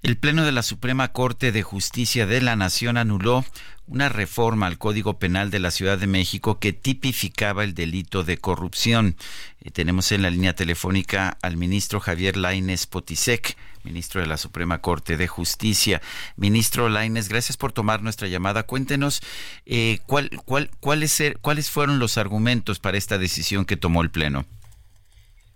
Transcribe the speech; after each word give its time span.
El 0.00 0.16
Pleno 0.16 0.44
de 0.44 0.52
la 0.52 0.62
Suprema 0.62 1.08
Corte 1.08 1.50
de 1.50 1.64
Justicia 1.64 2.24
de 2.24 2.40
la 2.40 2.54
Nación 2.54 2.96
anuló 2.96 3.44
una 3.88 4.08
reforma 4.08 4.68
al 4.68 4.78
Código 4.78 5.18
Penal 5.18 5.50
de 5.50 5.58
la 5.58 5.72
Ciudad 5.72 5.98
de 5.98 6.06
México 6.06 6.60
que 6.60 6.72
tipificaba 6.72 7.64
el 7.64 7.74
delito 7.74 8.22
de 8.22 8.38
corrupción. 8.38 9.16
Eh, 9.60 9.72
tenemos 9.72 10.12
en 10.12 10.22
la 10.22 10.30
línea 10.30 10.54
telefónica 10.54 11.36
al 11.42 11.56
ministro 11.56 11.98
Javier 11.98 12.36
Laines 12.36 12.86
Potisek, 12.86 13.56
ministro 13.82 14.20
de 14.20 14.28
la 14.28 14.36
Suprema 14.36 14.80
Corte 14.80 15.16
de 15.16 15.26
Justicia. 15.26 16.00
Ministro 16.36 16.88
Laines, 16.88 17.28
gracias 17.28 17.56
por 17.56 17.72
tomar 17.72 18.00
nuestra 18.00 18.28
llamada. 18.28 18.62
Cuéntenos 18.62 19.20
eh, 19.66 19.98
cuál, 20.06 20.30
cuál, 20.44 20.70
cuáles, 20.78 21.20
cuáles 21.40 21.70
fueron 21.70 21.98
los 21.98 22.18
argumentos 22.18 22.78
para 22.78 22.98
esta 22.98 23.18
decisión 23.18 23.64
que 23.64 23.76
tomó 23.76 24.02
el 24.02 24.10
Pleno. 24.10 24.46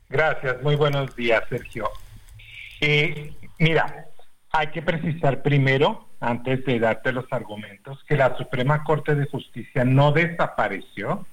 Gracias, 0.08 0.60
muy 0.62 0.74
buenos 0.74 1.14
días, 1.14 1.44
Sergio. 1.48 1.88
Eh, 2.80 3.32
mira, 3.60 4.08
hay 4.52 4.68
que 4.68 4.82
precisar 4.82 5.42
primero 5.42 6.08
antes 6.20 6.64
de 6.64 6.78
darte 6.78 7.12
los 7.12 7.24
argumentos, 7.32 7.98
que 8.06 8.16
la 8.16 8.36
Suprema 8.36 8.84
Corte 8.84 9.14
de 9.14 9.26
Justicia 9.26 9.84
no 9.84 10.12
desapareció 10.12 11.26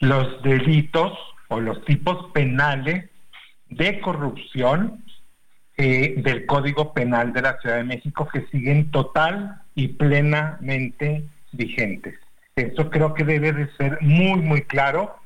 los 0.00 0.42
delitos 0.42 1.12
o 1.48 1.60
los 1.60 1.84
tipos 1.84 2.32
penales 2.32 3.08
de 3.68 4.00
corrupción 4.00 5.04
eh, 5.76 6.14
del 6.16 6.46
Código 6.46 6.92
Penal 6.92 7.32
de 7.32 7.42
la 7.42 7.58
Ciudad 7.60 7.76
de 7.76 7.84
México 7.84 8.26
que 8.32 8.46
siguen 8.50 8.90
total 8.90 9.62
y 9.74 9.88
plenamente 9.88 11.24
vigentes. 11.52 12.18
Eso 12.56 12.90
creo 12.90 13.14
que 13.14 13.24
debe 13.24 13.52
de 13.52 13.70
ser 13.76 13.98
muy, 14.00 14.40
muy 14.40 14.62
claro 14.62 15.16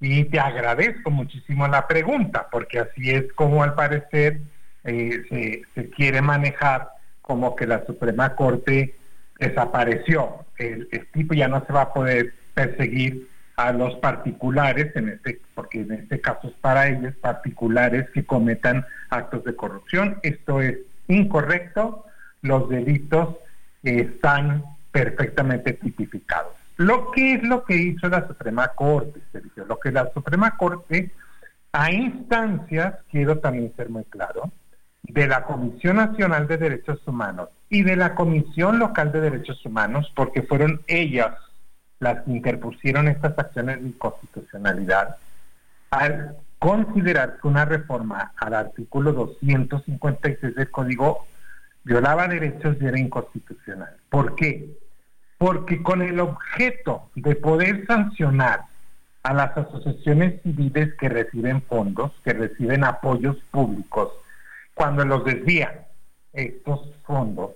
y 0.00 0.24
te 0.24 0.38
agradezco 0.38 1.10
muchísimo 1.10 1.66
la 1.66 1.86
pregunta, 1.86 2.48
porque 2.50 2.80
así 2.80 3.10
es 3.10 3.32
como 3.32 3.62
al 3.62 3.74
parecer 3.74 4.40
eh, 4.86 5.64
se, 5.74 5.90
quiere 5.90 6.22
manejar 6.22 6.90
como 7.22 7.56
que 7.56 7.66
la 7.66 7.84
Suprema 7.84 8.34
Corte 8.34 8.96
desapareció. 9.38 10.46
El, 10.58 10.88
tipo 11.12 11.34
ya 11.34 11.48
no 11.48 11.64
se 11.66 11.72
va 11.72 11.82
a 11.82 11.92
poder 11.92 12.34
perseguir 12.54 13.28
a 13.56 13.72
los 13.72 13.94
particulares, 13.96 14.94
en 14.96 15.08
este, 15.08 15.40
porque 15.54 15.80
en 15.80 15.92
este 15.92 16.20
caso 16.20 16.48
es 16.48 16.54
para 16.54 16.88
ellos, 16.88 17.14
particulares 17.16 18.08
que 18.10 18.24
cometan 18.24 18.86
actos 19.10 19.44
de 19.44 19.56
corrupción. 19.56 20.18
Esto 20.22 20.60
es 20.60 20.78
incorrecto, 21.08 22.04
los 22.42 22.68
delitos 22.68 23.36
están 23.82 24.64
perfectamente 24.92 25.72
tipificados. 25.72 26.54
Lo 26.76 27.10
que 27.10 27.34
es 27.34 27.42
lo 27.42 27.64
que 27.64 27.74
hizo 27.74 28.08
la 28.08 28.26
Suprema 28.26 28.68
Corte, 28.68 29.20
Sergio, 29.32 29.64
lo 29.66 29.80
que 29.80 29.90
la 29.90 30.10
Suprema 30.12 30.56
Corte, 30.56 31.10
a 31.72 31.90
instancias, 31.90 32.94
quiero 33.10 33.38
también 33.38 33.72
ser 33.76 33.88
muy 33.88 34.04
claro, 34.04 34.50
de 35.16 35.26
la 35.26 35.44
Comisión 35.44 35.96
Nacional 35.96 36.46
de 36.46 36.58
Derechos 36.58 37.00
Humanos 37.06 37.48
y 37.70 37.82
de 37.82 37.96
la 37.96 38.14
Comisión 38.14 38.78
Local 38.78 39.12
de 39.12 39.22
Derechos 39.22 39.64
Humanos, 39.64 40.12
porque 40.14 40.42
fueron 40.42 40.82
ellas 40.88 41.32
las 42.00 42.22
que 42.22 42.32
interpusieron 42.32 43.08
estas 43.08 43.36
acciones 43.38 43.80
de 43.80 43.88
inconstitucionalidad, 43.88 45.16
al 45.90 46.36
considerar 46.58 47.38
que 47.40 47.48
una 47.48 47.64
reforma 47.64 48.32
al 48.36 48.52
artículo 48.52 49.14
256 49.14 50.54
del 50.54 50.70
Código 50.70 51.26
violaba 51.82 52.28
derechos 52.28 52.76
y 52.78 52.84
era 52.84 53.00
inconstitucional. 53.00 53.96
¿Por 54.10 54.34
qué? 54.34 54.76
Porque 55.38 55.82
con 55.82 56.02
el 56.02 56.20
objeto 56.20 57.08
de 57.14 57.36
poder 57.36 57.86
sancionar 57.86 58.64
a 59.22 59.32
las 59.32 59.56
asociaciones 59.56 60.42
civiles 60.42 60.92
que 61.00 61.08
reciben 61.08 61.62
fondos, 61.62 62.12
que 62.22 62.34
reciben 62.34 62.84
apoyos 62.84 63.38
públicos, 63.50 64.10
cuando 64.76 65.06
los 65.06 65.24
desvían 65.24 65.72
estos 66.34 66.92
fondos 67.06 67.52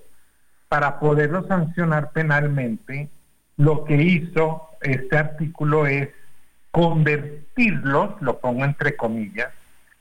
para 0.68 0.98
poderlos 0.98 1.46
sancionar 1.48 2.12
penalmente, 2.12 3.10
lo 3.58 3.84
que 3.84 3.96
hizo 3.96 4.70
este 4.80 5.18
artículo 5.18 5.86
es 5.86 6.08
convertirlos, 6.70 8.20
lo 8.22 8.40
pongo 8.40 8.64
entre 8.64 8.96
comillas, 8.96 9.52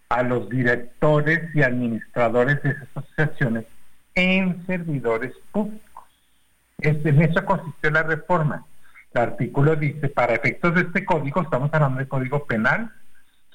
a 0.07 0.23
los 0.23 0.49
directores 0.49 1.53
y 1.53 1.61
administradores 1.61 2.63
de 2.63 2.69
esas 2.69 2.87
asociaciones 2.95 3.65
en 4.15 4.65
servidores 4.65 5.33
públicos. 5.51 6.05
en 6.77 7.21
eso 7.21 7.43
consistió 7.43 7.91
la 7.91 8.03
reforma. 8.03 8.65
El 9.13 9.21
artículo 9.21 9.75
dice, 9.75 10.07
para 10.07 10.35
efectos 10.35 10.73
de 10.73 10.81
este 10.81 11.03
código, 11.03 11.41
estamos 11.41 11.69
hablando 11.73 11.97
del 11.97 12.07
código 12.07 12.45
penal, 12.45 12.93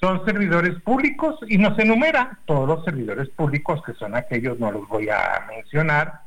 son 0.05 0.23
servidores 0.27 0.79
públicos 0.83 1.39
y 1.49 1.57
nos 1.57 1.79
enumera 1.79 2.39
todos 2.45 2.69
los 2.69 2.85
servidores 2.85 3.31
públicos 3.31 3.81
que 3.87 3.95
son 3.95 4.15
aquellos, 4.15 4.59
no 4.59 4.71
los 4.71 4.87
voy 4.87 5.09
a 5.09 5.47
mencionar, 5.49 6.21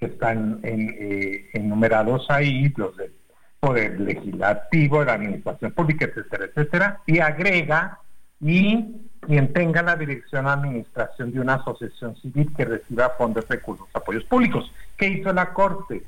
que 0.00 0.06
están 0.06 0.60
en, 0.62 0.96
eh, 0.98 1.50
enumerados 1.52 2.24
ahí, 2.30 2.72
los 2.74 2.96
del 2.96 3.12
Poder 3.60 4.00
Legislativo, 4.00 5.04
la 5.04 5.12
Administración 5.14 5.72
Pública, 5.72 6.06
etcétera, 6.06 6.46
etcétera, 6.46 7.00
y 7.04 7.18
agrega 7.18 7.98
y 8.40 8.96
quien 9.20 9.52
tenga 9.52 9.82
la 9.82 9.96
dirección 9.96 10.48
administración 10.48 11.30
de 11.30 11.40
una 11.40 11.56
asociación 11.56 12.16
civil 12.16 12.50
que 12.56 12.64
reciba 12.64 13.10
fondos, 13.18 13.46
recursos, 13.46 13.88
apoyos 13.92 14.24
públicos. 14.24 14.72
¿Qué 14.96 15.06
hizo 15.06 15.34
la 15.34 15.52
Corte? 15.52 16.02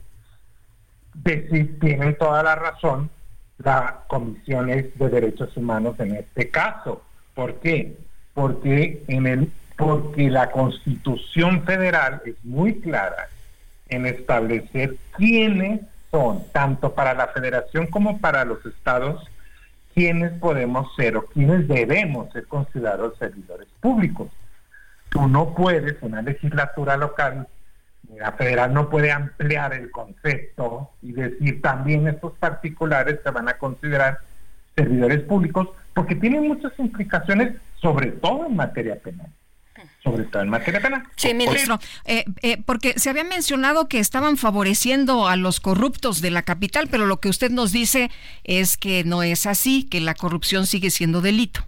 Decir, 1.12 1.78
tienen 1.80 2.16
toda 2.16 2.42
la 2.42 2.54
razón, 2.54 3.10
la 3.58 4.04
comisiones 4.06 4.98
de 4.98 5.08
derechos 5.10 5.54
humanos 5.54 6.00
en 6.00 6.14
este 6.14 6.48
caso. 6.48 7.02
¿Por 7.40 7.54
qué? 7.60 7.96
Porque 8.34 9.02
en 9.08 9.26
el 9.26 9.50
porque 9.78 10.28
la 10.28 10.50
Constitución 10.50 11.64
Federal 11.64 12.20
es 12.26 12.34
muy 12.44 12.82
clara 12.82 13.28
en 13.88 14.04
establecer 14.04 14.96
quiénes 15.16 15.80
son, 16.10 16.44
tanto 16.52 16.94
para 16.94 17.14
la 17.14 17.28
Federación 17.28 17.86
como 17.86 18.18
para 18.18 18.44
los 18.44 18.66
estados, 18.66 19.26
quiénes 19.94 20.32
podemos 20.32 20.94
ser 20.96 21.16
o 21.16 21.24
quiénes 21.24 21.66
debemos 21.66 22.30
ser 22.30 22.46
considerados 22.46 23.16
servidores 23.16 23.68
públicos. 23.80 24.28
Tú 25.08 25.26
no 25.26 25.54
puedes, 25.54 25.96
una 26.02 26.20
legislatura 26.20 26.98
local, 26.98 27.48
la 28.18 28.32
federal 28.32 28.74
no 28.74 28.90
puede 28.90 29.12
ampliar 29.12 29.72
el 29.72 29.90
concepto 29.90 30.90
y 31.00 31.12
decir 31.12 31.62
también 31.62 32.06
estos 32.06 32.34
particulares 32.34 33.18
se 33.24 33.30
van 33.30 33.48
a 33.48 33.54
considerar 33.54 34.18
servidores 34.76 35.20
públicos 35.22 35.70
porque 35.94 36.14
tienen 36.14 36.48
muchas 36.48 36.72
implicaciones, 36.78 37.54
sobre 37.80 38.12
todo 38.12 38.46
en 38.46 38.56
materia 38.56 38.96
penal 38.96 39.28
sobre 40.02 40.24
todo 40.24 40.42
en 40.42 40.48
materia 40.48 40.80
penal. 40.80 41.02
Sí, 41.16 41.34
ministro, 41.34 41.78
eh, 42.06 42.24
eh, 42.40 42.56
porque 42.64 42.94
se 42.98 43.10
había 43.10 43.24
mencionado 43.24 43.86
que 43.86 43.98
estaban 43.98 44.38
favoreciendo 44.38 45.28
a 45.28 45.36
los 45.36 45.60
corruptos 45.60 46.22
de 46.22 46.30
la 46.30 46.42
capital, 46.42 46.88
pero 46.90 47.04
lo 47.04 47.20
que 47.20 47.28
usted 47.28 47.50
nos 47.50 47.70
dice 47.70 48.10
es 48.44 48.78
que 48.78 49.04
no 49.04 49.22
es 49.22 49.44
así, 49.44 49.84
que 49.84 50.00
la 50.00 50.14
corrupción 50.14 50.66
sigue 50.66 50.90
siendo 50.90 51.20
delito. 51.20 51.66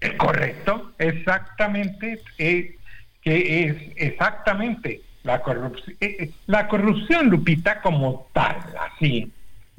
Es 0.00 0.12
correcto, 0.14 0.92
exactamente, 0.98 2.20
eh, 2.38 2.76
que 3.22 3.64
es 3.64 3.76
exactamente 3.96 5.00
la 5.22 5.40
corrupción, 5.40 5.96
eh, 6.00 6.16
eh, 6.20 6.30
la 6.46 6.68
corrupción, 6.68 7.30
Lupita, 7.30 7.80
como 7.80 8.28
tal, 8.34 8.58
así, 8.92 9.32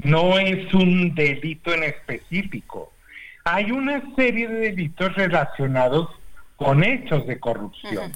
no 0.04 0.40
es 0.40 0.74
un 0.74 1.14
delito 1.14 1.74
en 1.74 1.84
específico. 1.84 2.92
Hay 3.46 3.72
una 3.72 4.02
serie 4.16 4.48
de 4.48 4.60
delitos 4.72 5.14
relacionados 5.14 6.10
con 6.56 6.84
hechos 6.84 7.28
de 7.28 7.40
corrupción. 7.40 8.12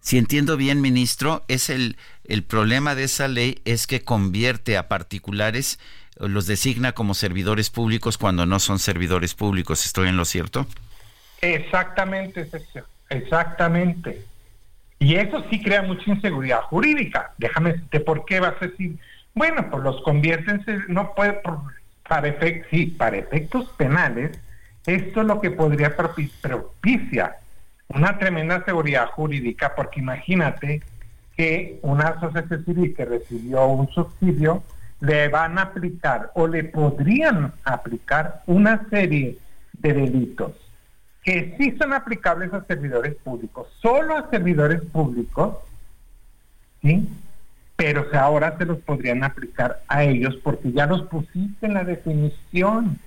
Si 0.00 0.16
entiendo 0.16 0.56
bien, 0.56 0.80
ministro, 0.80 1.44
es 1.48 1.68
el, 1.68 1.98
el 2.24 2.42
problema 2.42 2.94
de 2.94 3.04
esa 3.04 3.28
ley 3.28 3.60
es 3.66 3.86
que 3.86 4.02
convierte 4.02 4.78
a 4.78 4.88
particulares, 4.88 5.78
los 6.18 6.46
designa 6.46 6.92
como 6.92 7.12
servidores 7.12 7.68
públicos 7.68 8.16
cuando 8.16 8.46
no 8.46 8.60
son 8.60 8.78
servidores 8.78 9.34
públicos. 9.34 9.84
¿Estoy 9.84 10.08
en 10.08 10.16
lo 10.16 10.24
cierto? 10.24 10.66
Exactamente, 11.42 12.48
exactamente. 13.10 14.24
Y 14.98 15.16
eso 15.16 15.44
sí 15.50 15.62
crea 15.62 15.82
mucha 15.82 16.10
inseguridad 16.10 16.62
jurídica. 16.62 17.34
Déjame 17.36 17.72
decirte 17.72 18.00
por 18.00 18.24
qué 18.24 18.40
vas 18.40 18.54
a 18.60 18.68
decir, 18.68 18.96
bueno, 19.34 19.68
pues 19.70 19.82
los 19.82 20.00
convierten, 20.02 20.64
no 20.88 21.14
puede, 21.14 21.42
para, 22.10 22.34
sí, 22.70 22.86
para 22.86 23.18
efectos 23.18 23.68
penales, 23.76 24.36
esto 24.84 25.20
es 25.20 25.26
lo 25.28 25.40
que 25.40 25.52
podría 25.52 25.96
propiciar 25.96 27.38
una 27.86 28.18
tremenda 28.18 28.64
seguridad 28.64 29.10
jurídica, 29.10 29.76
porque 29.76 30.00
imagínate 30.00 30.82
que 31.36 31.78
una 31.82 32.08
asociación 32.08 32.64
civil 32.64 32.94
que 32.96 33.04
recibió 33.04 33.64
un 33.68 33.88
subsidio 33.90 34.64
le 34.98 35.28
van 35.28 35.56
a 35.56 35.62
aplicar 35.62 36.32
o 36.34 36.48
le 36.48 36.64
podrían 36.64 37.52
aplicar 37.62 38.42
una 38.46 38.88
serie 38.90 39.38
de 39.74 39.92
delitos 39.92 40.54
que 41.22 41.54
sí 41.58 41.76
son 41.78 41.92
aplicables 41.92 42.52
a 42.52 42.64
servidores 42.64 43.14
públicos, 43.22 43.68
solo 43.80 44.16
a 44.16 44.28
servidores 44.30 44.82
públicos, 44.82 45.58
¿sí? 46.82 47.08
Pero 47.80 48.06
ahora 48.12 48.58
se 48.58 48.66
los 48.66 48.76
podrían 48.80 49.24
aplicar 49.24 49.80
a 49.88 50.04
ellos 50.04 50.36
porque 50.42 50.70
ya 50.70 50.84
los 50.84 51.02
pusiste 51.04 51.64
en 51.64 51.72
la 51.72 51.82
definición. 51.82 52.98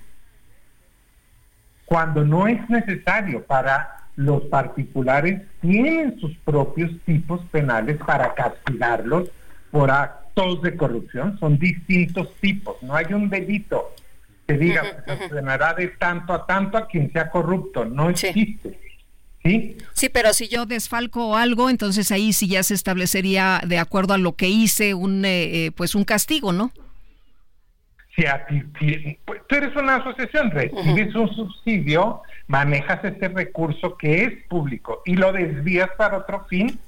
Cuando 1.84 2.24
no 2.24 2.48
es 2.48 2.68
necesario 2.68 3.44
para 3.44 3.98
los 4.16 4.42
particulares 4.46 5.42
tienen 5.60 6.18
sus 6.18 6.36
propios 6.38 6.90
tipos 7.04 7.40
penales 7.52 7.98
para 7.98 8.34
castigarlos 8.34 9.30
por 9.70 9.92
actos 9.92 10.60
de 10.62 10.76
corrupción, 10.76 11.38
son 11.38 11.56
distintos 11.56 12.34
tipos, 12.40 12.76
no 12.82 12.96
hay 12.96 13.06
un 13.12 13.30
delito 13.30 13.94
que 14.46 14.54
diga 14.54 15.04
que 15.04 15.16
se 15.16 15.24
ordenará 15.26 15.74
de 15.74 15.88
tanto 15.88 16.32
a 16.32 16.46
tanto 16.46 16.78
a 16.78 16.88
quien 16.88 17.12
sea 17.12 17.30
corrupto, 17.30 17.84
no 17.84 18.10
existe. 18.10 18.70
¿Sí? 18.70 18.83
Sí, 19.44 20.08
pero 20.08 20.32
si 20.32 20.48
yo 20.48 20.64
desfalco 20.64 21.36
algo, 21.36 21.68
entonces 21.68 22.10
ahí 22.10 22.32
sí 22.32 22.48
ya 22.48 22.62
se 22.62 22.72
establecería 22.72 23.60
de 23.66 23.78
acuerdo 23.78 24.14
a 24.14 24.18
lo 24.18 24.36
que 24.36 24.48
hice 24.48 24.94
un 24.94 25.24
eh, 25.26 25.66
eh, 25.66 25.70
pues 25.72 25.94
un 25.94 26.04
castigo, 26.04 26.52
¿no? 26.52 26.72
Si 28.16 28.24
a 28.24 28.46
ti, 28.46 28.62
pues, 29.26 29.42
tú 29.46 29.56
eres 29.56 29.76
una 29.76 29.96
asociación, 29.96 30.50
recibes 30.50 31.14
un 31.14 31.28
subsidio, 31.34 32.22
manejas 32.46 33.04
ese 33.04 33.28
recurso 33.28 33.98
que 33.98 34.24
es 34.24 34.32
público 34.48 35.02
y 35.04 35.16
lo 35.16 35.32
desvías 35.32 35.90
para 35.98 36.18
otro 36.18 36.46
fin, 36.48 36.78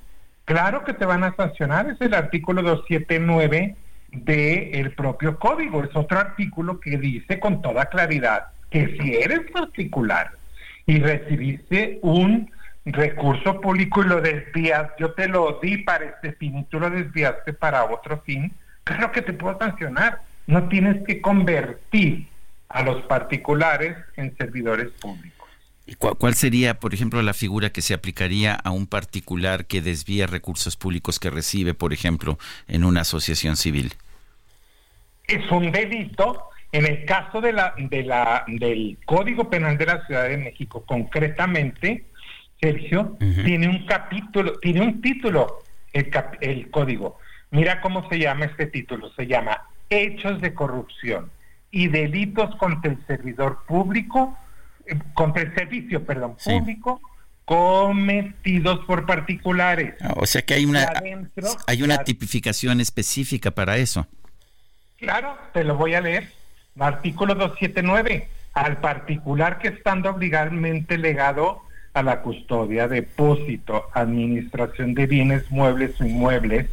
claro 0.47 0.83
que 0.85 0.95
te 0.95 1.05
van 1.05 1.25
a 1.25 1.37
sancionar, 1.37 1.91
es 1.91 2.01
el 2.01 2.15
artículo 2.15 2.63
279 2.63 3.77
del 4.13 4.93
propio 4.93 5.39
código. 5.39 5.85
Es 5.85 5.95
otro 5.95 6.19
artículo 6.19 6.81
que 6.81 6.97
dice 6.97 7.39
con 7.39 7.61
toda 7.61 7.87
claridad 7.87 8.47
que 8.71 8.97
si 8.99 9.15
eres 9.15 9.51
particular 9.51 10.31
y 10.87 10.99
recibiste 10.99 11.99
un 12.03 12.51
recurso 12.85 13.61
público 13.61 14.03
y 14.03 14.07
lo 14.07 14.21
desvías, 14.21 14.91
yo 14.99 15.13
te 15.13 15.29
lo 15.29 15.59
di 15.61 15.79
para 15.79 16.05
este 16.05 16.33
fin 16.33 16.59
y 16.59 16.65
tú 16.65 16.79
lo 16.79 16.89
desviaste 16.89 17.53
para 17.53 17.85
otro 17.85 18.23
fin, 18.25 18.53
claro 18.85 19.11
que 19.11 19.23
te 19.23 19.33
puedo 19.33 19.59
sancionar. 19.59 20.23
No 20.47 20.69
tienes 20.69 21.05
que 21.05 21.21
convertir 21.21 22.29
a 22.69 22.83
los 22.83 23.03
particulares 23.07 23.97
en 24.17 24.37
servidores 24.37 24.91
públicos. 24.93 25.49
¿Y 25.87 25.95
cuál 25.95 26.35
sería, 26.35 26.79
por 26.79 26.95
ejemplo, 26.95 27.23
la 27.23 27.35
figura 27.35 27.71
que 27.71 27.83
se 27.83 27.95
aplicaría 27.95 28.55
a 28.55 28.71
un 28.71 28.87
particular 28.87 29.67
que 29.67 29.81
desvía 29.81 30.27
recursos 30.27 30.77
públicos 30.77 31.19
que 31.19 31.31
recibe, 31.31 31.75
por 31.75 31.93
ejemplo, 31.93 32.39
en 32.67 32.85
una 32.85 33.03
asociación 33.03 33.57
civil? 33.57 33.93
es 35.27 35.51
un 35.51 35.71
delito. 35.73 36.51
En 36.73 36.87
el 36.87 37.05
caso 37.05 37.41
de 37.41 37.53
la, 37.53 37.75
de 37.77 38.03
la, 38.03 38.45
del 38.47 38.99
Código 39.05 39.49
Penal 39.49 39.79
de 39.79 39.87
la 39.87 40.07
Ciudad 40.07 40.29
de 40.29 40.37
México, 40.37 40.85
concretamente, 40.85 42.07
Sergio, 42.61 43.17
tiene 43.19 43.69
un 43.69 43.87
capítulo, 43.87 44.59
tiene 44.59 44.81
un 44.81 45.01
título 45.01 45.63
el, 45.93 46.11
el 46.41 46.71
código. 46.71 47.19
Mira 47.51 47.81
cómo 47.81 48.09
se 48.09 48.19
llama 48.19 48.47
este 48.47 48.67
título. 48.67 49.13
Se 49.15 49.27
llama 49.27 49.63
Hechos 49.89 50.41
de 50.41 50.55
corrupción 50.55 51.31
y 51.71 51.89
delitos 51.89 52.55
contra 52.57 52.91
el 52.91 53.07
servidor 53.07 53.65
público, 53.67 54.37
eh, 54.87 54.99
contra 55.15 55.43
el 55.43 55.55
servicio, 55.55 56.05
perdón, 56.05 56.37
público 56.43 57.01
cometidos 57.47 58.85
por 58.87 59.07
particulares. 59.07 59.95
Ah, 60.01 60.15
o 60.17 60.27
sea 60.27 60.43
que 60.43 60.55
hay 60.55 60.67
una 60.67 60.93
hay 61.67 61.83
una 61.83 61.99
tipificación 61.99 62.81
específica 62.81 63.53
para 63.53 63.79
eso. 63.79 64.07
Claro, 64.99 65.39
te 65.55 65.63
lo 65.63 65.77
voy 65.77 65.95
a 65.95 66.01
leer. 66.01 66.33
Artículo 66.79 67.35
279. 67.35 68.29
Al 68.55 68.79
particular 68.79 69.59
que 69.59 69.69
estando 69.69 70.11
obligadamente 70.11 70.97
legado 70.99 71.63
a 71.93 72.03
la 72.03 72.21
custodia, 72.21 72.89
depósito, 72.89 73.89
administración 73.93 74.95
de 74.95 75.07
bienes 75.07 75.51
muebles 75.51 76.01
o 76.01 76.05
inmuebles 76.05 76.69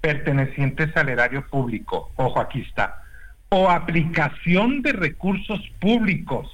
pertenecientes 0.00 0.96
al 0.96 1.08
erario 1.08 1.46
público, 1.46 2.10
ojo 2.16 2.40
aquí 2.40 2.62
está, 2.62 3.02
o 3.48 3.68
aplicación 3.68 4.82
de 4.82 4.92
recursos 4.92 5.60
públicos, 5.80 6.48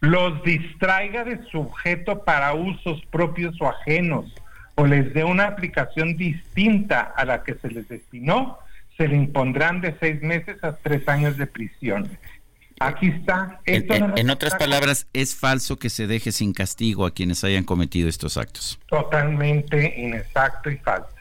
los 0.00 0.42
distraiga 0.42 1.24
de 1.24 1.42
su 1.50 1.60
objeto 1.60 2.22
para 2.22 2.54
usos 2.54 3.02
propios 3.10 3.60
o 3.60 3.68
ajenos, 3.68 4.26
o 4.74 4.86
les 4.86 5.12
dé 5.14 5.24
una 5.24 5.46
aplicación 5.46 6.16
distinta 6.16 7.00
a 7.00 7.24
la 7.24 7.42
que 7.42 7.54
se 7.54 7.70
les 7.70 7.88
destinó, 7.88 8.58
se 8.96 9.08
le 9.08 9.16
impondrán 9.16 9.80
de 9.80 9.96
seis 10.00 10.20
meses 10.22 10.62
a 10.62 10.72
tres 10.76 11.06
años 11.08 11.36
de 11.36 11.46
prisión. 11.46 12.08
Aquí 12.78 13.08
está. 13.08 13.60
en, 13.64 14.30
otras 14.30 14.54
palabras, 14.56 15.06
es 15.14 15.34
falso 15.34 15.78
que 15.78 15.88
se 15.88 16.06
deje 16.06 16.30
sin 16.30 16.52
castigo 16.52 17.06
a 17.06 17.12
quienes 17.12 17.42
hayan 17.42 17.64
cometido 17.64 18.08
estos 18.08 18.36
actos. 18.36 18.78
Totalmente 18.88 19.94
inexacto 19.96 20.70
y 20.70 20.76
falso. 20.78 21.15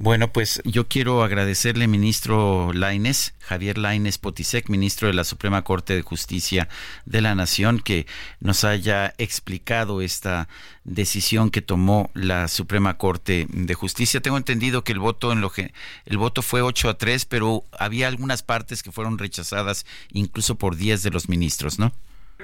Bueno, 0.00 0.32
pues 0.32 0.62
yo 0.64 0.86
quiero 0.86 1.24
agradecerle, 1.24 1.88
ministro 1.88 2.72
Laines, 2.72 3.34
Javier 3.40 3.78
Laines 3.78 4.16
Potisek, 4.18 4.68
ministro 4.68 5.08
de 5.08 5.14
la 5.14 5.24
Suprema 5.24 5.64
Corte 5.64 5.96
de 5.96 6.02
Justicia 6.02 6.68
de 7.04 7.20
la 7.20 7.34
Nación, 7.34 7.80
que 7.80 8.06
nos 8.38 8.62
haya 8.62 9.12
explicado 9.18 10.00
esta 10.00 10.46
decisión 10.84 11.50
que 11.50 11.62
tomó 11.62 12.12
la 12.14 12.46
Suprema 12.46 12.96
Corte 12.96 13.48
de 13.48 13.74
Justicia. 13.74 14.20
Tengo 14.20 14.36
entendido 14.36 14.84
que 14.84 14.92
el 14.92 15.00
voto 15.00 15.32
en 15.32 15.40
lo 15.40 15.50
que 15.50 15.72
el 16.06 16.16
voto 16.16 16.42
fue 16.42 16.62
8 16.62 16.90
a 16.90 16.94
3, 16.96 17.24
pero 17.24 17.64
había 17.76 18.06
algunas 18.06 18.44
partes 18.44 18.84
que 18.84 18.92
fueron 18.92 19.18
rechazadas 19.18 19.84
incluso 20.12 20.54
por 20.54 20.76
10 20.76 21.02
de 21.02 21.10
los 21.10 21.28
ministros, 21.28 21.80
¿no? 21.80 21.92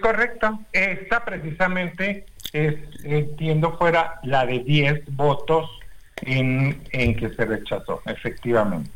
Correcto. 0.00 0.58
Esta 0.72 1.24
precisamente 1.24 2.26
es, 2.52 2.74
entiendo, 3.04 3.78
fuera 3.78 4.18
la 4.24 4.44
de 4.44 4.58
10 4.58 5.04
votos 5.14 5.70
en, 6.26 6.82
que 7.16 7.30
se 7.34 7.44
rechazó, 7.44 8.02
efectivamente. 8.06 8.90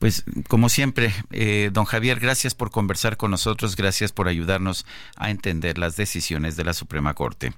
Pues 0.00 0.24
como 0.48 0.68
siempre, 0.68 1.12
eh, 1.30 1.70
don 1.72 1.84
Javier, 1.84 2.18
gracias 2.18 2.54
por 2.54 2.70
conversar 2.70 3.16
con 3.16 3.30
nosotros, 3.30 3.76
gracias 3.76 4.12
por 4.12 4.28
ayudarnos 4.28 4.84
a 5.16 5.30
entender 5.30 5.78
las 5.78 5.96
decisiones 5.96 6.56
de 6.56 6.64
la 6.64 6.72
Suprema 6.72 7.14
Corte. 7.14 7.52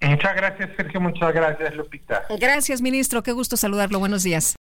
Muchas 0.00 0.34
gracias, 0.34 0.70
Sergio, 0.76 1.00
muchas 1.00 1.34
gracias, 1.34 1.74
Lupita. 1.76 2.24
Gracias, 2.40 2.80
ministro, 2.80 3.22
qué 3.22 3.32
gusto 3.32 3.58
saludarlo, 3.58 3.98
buenos 3.98 4.22
días. 4.22 4.56